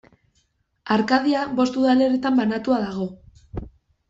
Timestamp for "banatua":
2.41-2.81